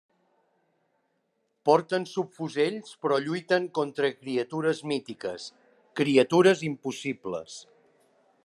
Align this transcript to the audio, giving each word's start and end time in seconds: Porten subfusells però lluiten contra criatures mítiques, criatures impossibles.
Porten 1.69 2.07
subfusells 2.13 2.95
però 3.05 3.19
lluiten 3.27 3.69
contra 3.81 4.11
criatures 4.23 4.83
mítiques, 4.93 5.49
criatures 6.01 6.65
impossibles. 6.73 7.61